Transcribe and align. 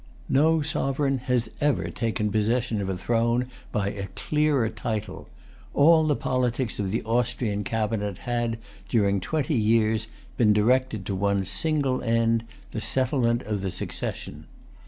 No 0.29 0.63
sovereign 0.63 1.19
has 1.29 1.47
ever 1.61 1.91
taken 1.91 2.31
possession 2.31 2.81
of 2.81 2.89
a 2.89 2.97
throne 2.97 3.41
by[Pg 3.71 3.93
258] 3.93 4.03
a 4.05 4.13
clearer 4.15 4.69
title. 4.71 5.29
All 5.75 6.07
the 6.07 6.15
politics 6.15 6.79
of 6.79 6.89
the 6.89 7.03
Austrian 7.03 7.63
cabinet 7.63 8.17
had, 8.25 8.57
during 8.89 9.19
twenty 9.21 9.53
years, 9.53 10.07
been 10.37 10.53
directed 10.53 11.05
to 11.05 11.13
one 11.13 11.43
single 11.45 12.01
end, 12.01 12.45
the 12.71 12.81
settlement 12.81 13.43
of 13.43 13.61
the 13.61 13.69
succession. 13.69 14.47